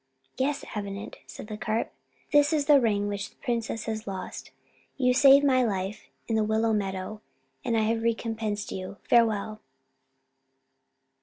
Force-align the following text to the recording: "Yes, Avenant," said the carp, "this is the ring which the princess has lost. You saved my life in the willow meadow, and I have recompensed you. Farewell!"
"Yes, 0.35 0.65
Avenant," 0.75 1.17
said 1.27 1.45
the 1.45 1.59
carp, 1.59 1.93
"this 2.31 2.51
is 2.53 2.65
the 2.65 2.81
ring 2.81 3.07
which 3.07 3.29
the 3.29 3.35
princess 3.35 3.85
has 3.85 4.07
lost. 4.07 4.49
You 4.97 5.13
saved 5.13 5.45
my 5.45 5.63
life 5.63 6.09
in 6.27 6.35
the 6.35 6.43
willow 6.43 6.73
meadow, 6.73 7.21
and 7.63 7.77
I 7.77 7.81
have 7.81 8.01
recompensed 8.01 8.71
you. 8.71 8.97
Farewell!" 9.07 9.61